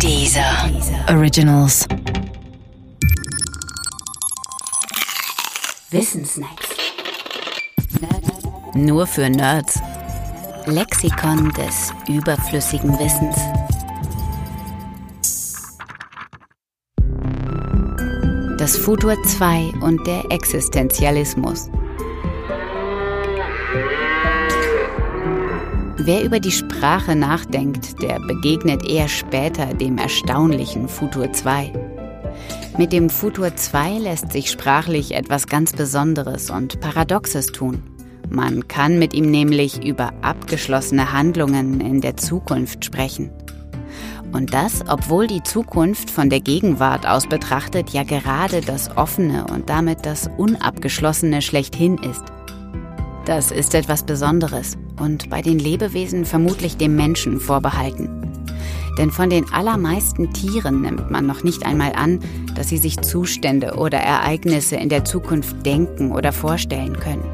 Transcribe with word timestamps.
Dieser 0.00 0.70
Originals. 1.08 1.86
Wissensnacks. 5.90 6.68
Nur 8.74 9.06
für 9.06 9.30
Nerds. 9.30 9.80
Lexikon 10.66 11.52
des 11.52 11.92
überflüssigen 12.08 12.98
Wissens. 12.98 13.36
Das 18.58 18.76
Futur 18.76 19.16
2 19.22 19.72
und 19.82 20.06
der 20.06 20.24
Existenzialismus. 20.30 21.70
Wer 25.96 26.24
über 26.24 26.40
die 26.40 26.50
Sprache 26.50 27.14
nachdenkt, 27.14 28.02
der 28.02 28.18
begegnet 28.18 28.84
eher 28.84 29.06
später 29.06 29.66
dem 29.74 29.96
erstaunlichen 29.96 30.88
Futur 30.88 31.32
2. 31.32 31.72
Mit 32.76 32.92
dem 32.92 33.08
Futur 33.08 33.54
2 33.54 33.98
lässt 33.98 34.32
sich 34.32 34.50
sprachlich 34.50 35.14
etwas 35.14 35.46
ganz 35.46 35.72
Besonderes 35.72 36.50
und 36.50 36.80
Paradoxes 36.80 37.46
tun. 37.46 37.84
Man 38.28 38.66
kann 38.66 38.98
mit 38.98 39.14
ihm 39.14 39.30
nämlich 39.30 39.86
über 39.86 40.12
abgeschlossene 40.20 41.12
Handlungen 41.12 41.80
in 41.80 42.00
der 42.00 42.16
Zukunft 42.16 42.84
sprechen. 42.84 43.30
Und 44.32 44.52
das, 44.52 44.82
obwohl 44.88 45.28
die 45.28 45.44
Zukunft 45.44 46.10
von 46.10 46.28
der 46.28 46.40
Gegenwart 46.40 47.06
aus 47.06 47.28
betrachtet 47.28 47.90
ja 47.90 48.02
gerade 48.02 48.62
das 48.62 48.96
Offene 48.96 49.46
und 49.46 49.70
damit 49.70 50.04
das 50.04 50.28
Unabgeschlossene 50.38 51.40
schlechthin 51.40 51.98
ist. 51.98 52.33
Das 53.24 53.50
ist 53.50 53.74
etwas 53.74 54.02
Besonderes 54.02 54.76
und 55.00 55.30
bei 55.30 55.40
den 55.40 55.58
Lebewesen 55.58 56.26
vermutlich 56.26 56.76
dem 56.76 56.94
Menschen 56.94 57.40
vorbehalten. 57.40 58.10
Denn 58.98 59.10
von 59.10 59.30
den 59.30 59.50
allermeisten 59.50 60.32
Tieren 60.32 60.82
nimmt 60.82 61.10
man 61.10 61.26
noch 61.26 61.42
nicht 61.42 61.64
einmal 61.64 61.92
an, 61.94 62.20
dass 62.54 62.68
sie 62.68 62.76
sich 62.76 63.00
Zustände 63.00 63.74
oder 63.76 63.98
Ereignisse 63.98 64.76
in 64.76 64.88
der 64.88 65.04
Zukunft 65.04 65.64
denken 65.64 66.12
oder 66.12 66.32
vorstellen 66.32 66.98
können. 66.98 67.24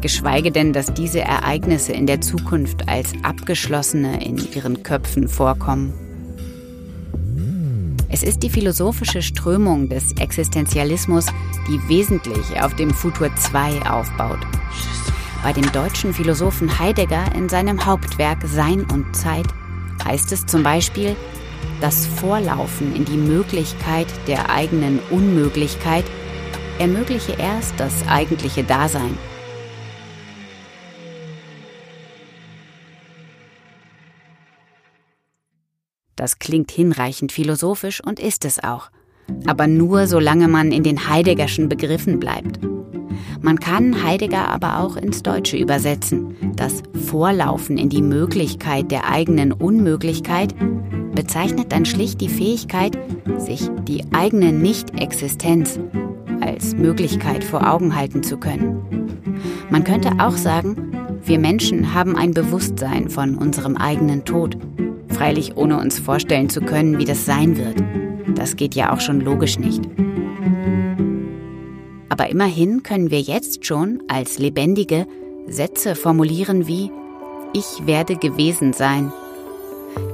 Geschweige 0.00 0.50
denn, 0.50 0.72
dass 0.72 0.92
diese 0.92 1.20
Ereignisse 1.20 1.92
in 1.92 2.06
der 2.06 2.20
Zukunft 2.20 2.88
als 2.88 3.12
abgeschlossene 3.22 4.22
in 4.22 4.36
ihren 4.36 4.82
Köpfen 4.82 5.28
vorkommen. 5.28 6.03
Es 8.14 8.22
ist 8.22 8.44
die 8.44 8.48
philosophische 8.48 9.22
Strömung 9.22 9.88
des 9.88 10.12
Existenzialismus, 10.12 11.26
die 11.66 11.88
wesentlich 11.88 12.62
auf 12.62 12.76
dem 12.76 12.90
Futur 12.90 13.34
2 13.34 13.90
aufbaut 13.90 14.38
bei 15.44 15.52
dem 15.52 15.70
deutschen 15.72 16.14
Philosophen 16.14 16.78
Heidegger 16.78 17.24
in 17.34 17.50
seinem 17.50 17.84
Hauptwerk 17.84 18.38
Sein 18.46 18.86
und 18.90 19.14
Zeit 19.14 19.46
heißt 20.02 20.32
es 20.32 20.46
zum 20.46 20.62
Beispiel, 20.62 21.16
das 21.82 22.06
Vorlaufen 22.06 22.96
in 22.96 23.04
die 23.04 23.18
Möglichkeit 23.18 24.06
der 24.26 24.48
eigenen 24.48 25.00
Unmöglichkeit 25.10 26.04
ermögliche 26.78 27.32
erst 27.32 27.74
das 27.78 27.92
eigentliche 28.08 28.64
Dasein. 28.64 29.18
Das 36.24 36.38
klingt 36.38 36.70
hinreichend 36.70 37.32
philosophisch 37.32 38.02
und 38.02 38.18
ist 38.18 38.46
es 38.46 38.64
auch, 38.64 38.88
aber 39.46 39.66
nur 39.66 40.06
solange 40.06 40.48
man 40.48 40.72
in 40.72 40.82
den 40.82 41.06
Heideggerschen 41.06 41.68
Begriffen 41.68 42.18
bleibt. 42.18 42.60
Man 43.42 43.60
kann 43.60 44.02
Heidegger 44.02 44.48
aber 44.48 44.80
auch 44.80 44.96
ins 44.96 45.22
Deutsche 45.22 45.58
übersetzen. 45.58 46.34
Das 46.56 46.82
Vorlaufen 46.94 47.76
in 47.76 47.90
die 47.90 48.00
Möglichkeit 48.00 48.90
der 48.90 49.10
eigenen 49.10 49.52
Unmöglichkeit 49.52 50.54
bezeichnet 51.14 51.72
dann 51.72 51.84
schlicht 51.84 52.22
die 52.22 52.30
Fähigkeit, 52.30 52.96
sich 53.36 53.68
die 53.86 54.02
eigene 54.14 54.50
Nicht-Existenz 54.50 55.78
als 56.40 56.74
Möglichkeit 56.74 57.44
vor 57.44 57.70
Augen 57.70 57.94
halten 57.94 58.22
zu 58.22 58.38
können. 58.38 58.82
Man 59.68 59.84
könnte 59.84 60.12
auch 60.20 60.38
sagen, 60.38 61.20
wir 61.22 61.38
Menschen 61.38 61.92
haben 61.92 62.16
ein 62.16 62.30
Bewusstsein 62.30 63.10
von 63.10 63.36
unserem 63.36 63.76
eigenen 63.76 64.24
Tod, 64.24 64.56
freilich 65.14 65.56
ohne 65.56 65.78
uns 65.78 65.98
vorstellen 65.98 66.48
zu 66.48 66.60
können, 66.60 66.98
wie 66.98 67.04
das 67.04 67.24
sein 67.24 67.56
wird. 67.56 67.82
Das 68.36 68.56
geht 68.56 68.74
ja 68.74 68.92
auch 68.92 69.00
schon 69.00 69.20
logisch 69.20 69.58
nicht. 69.58 69.82
Aber 72.08 72.28
immerhin 72.28 72.82
können 72.82 73.10
wir 73.10 73.20
jetzt 73.20 73.64
schon 73.64 74.02
als 74.08 74.38
Lebendige 74.38 75.06
Sätze 75.46 75.94
formulieren 75.94 76.66
wie 76.66 76.90
Ich 77.52 77.86
werde 77.86 78.16
gewesen 78.16 78.72
sein. 78.72 79.12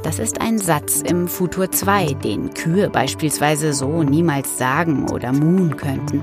Das 0.02 0.18
ist 0.18 0.40
ein 0.40 0.58
Satz 0.58 1.02
im 1.02 1.28
Futur 1.28 1.70
2, 1.70 2.14
den 2.14 2.52
Kühe 2.54 2.90
beispielsweise 2.90 3.72
so 3.72 4.02
niemals 4.02 4.58
sagen 4.58 5.08
oder 5.10 5.32
muhen 5.32 5.76
könnten. 5.76 6.22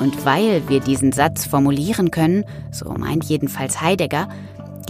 Und 0.00 0.24
weil 0.24 0.62
wir 0.68 0.80
diesen 0.80 1.12
Satz 1.12 1.46
formulieren 1.46 2.10
können, 2.10 2.44
so 2.70 2.90
meint 2.90 3.24
jedenfalls 3.24 3.80
Heidegger, 3.80 4.28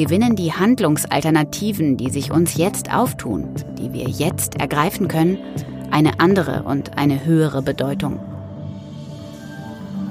gewinnen 0.00 0.34
die 0.34 0.54
Handlungsalternativen, 0.54 1.98
die 1.98 2.08
sich 2.08 2.30
uns 2.30 2.56
jetzt 2.56 2.90
auftun, 2.90 3.54
die 3.78 3.92
wir 3.92 4.08
jetzt 4.08 4.58
ergreifen 4.58 5.08
können, 5.08 5.36
eine 5.90 6.20
andere 6.20 6.62
und 6.62 6.96
eine 6.96 7.26
höhere 7.26 7.60
Bedeutung. 7.60 8.18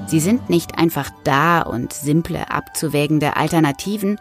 Sie 0.06 0.20
sind 0.20 0.48
nicht 0.48 0.78
einfach 0.78 1.10
da 1.24 1.62
und 1.62 1.92
simple 1.92 2.52
abzuwägende 2.52 3.36
Alternativen, 3.36 4.20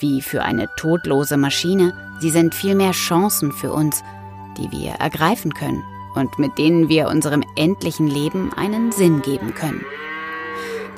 wie 0.00 0.22
für 0.22 0.44
eine 0.44 0.70
todlose 0.78 1.36
Maschine, 1.36 1.92
sie 2.20 2.30
sind 2.30 2.54
vielmehr 2.54 2.92
Chancen 2.92 3.52
für 3.52 3.74
uns, 3.74 4.02
die 4.56 4.72
wir 4.72 4.92
ergreifen 4.92 5.52
können 5.52 5.82
und 6.14 6.38
mit 6.38 6.56
denen 6.56 6.88
wir 6.88 7.08
unserem 7.08 7.44
endlichen 7.54 8.08
Leben 8.08 8.50
einen 8.54 8.92
Sinn 8.92 9.20
geben 9.20 9.52
können. 9.52 9.84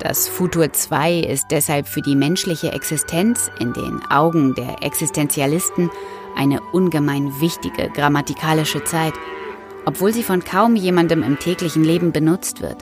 Das 0.00 0.28
Futur 0.28 0.72
2 0.72 1.21
ist 1.21 1.47
deshalb 1.50 1.87
für 1.87 2.03
die 2.03 2.16
menschliche 2.16 2.72
Existenz 2.72 3.50
in 3.59 3.72
den 3.72 4.03
Augen 4.10 4.55
der 4.55 4.82
Existenzialisten 4.82 5.91
eine 6.37 6.60
ungemein 6.72 7.41
wichtige 7.41 7.88
grammatikalische 7.91 8.82
Zeit, 8.84 9.15
obwohl 9.87 10.12
sie 10.12 10.25
von 10.25 10.43
kaum 10.43 10.77
jemandem 10.77 11.22
im 11.22 11.38
täglichen 11.38 11.84
Leben 11.84 12.12
benutzt 12.12 12.60
wird. 12.60 12.78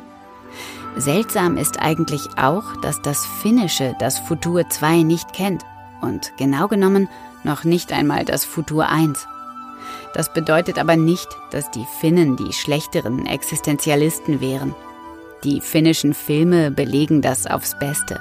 Seltsam 0.96 1.56
ist 1.56 1.80
eigentlich 1.80 2.22
auch, 2.36 2.76
dass 2.82 3.00
das 3.02 3.24
Finnische 3.24 3.94
das 3.98 4.18
Futur 4.18 4.68
2 4.68 5.02
nicht 5.02 5.32
kennt 5.32 5.62
und 6.00 6.32
genau 6.36 6.68
genommen 6.68 7.08
noch 7.44 7.64
nicht 7.64 7.92
einmal 7.92 8.24
das 8.24 8.44
Futur 8.44 8.88
1. 8.88 9.26
Das 10.14 10.32
bedeutet 10.32 10.78
aber 10.78 10.96
nicht, 10.96 11.28
dass 11.50 11.70
die 11.70 11.86
Finnen 12.00 12.36
die 12.36 12.52
schlechteren 12.52 13.26
Existenzialisten 13.26 14.40
wären. 14.40 14.74
Die 15.44 15.60
finnischen 15.60 16.14
Filme 16.14 16.70
belegen 16.70 17.20
das 17.20 17.46
aufs 17.46 17.76
Beste. 17.76 18.20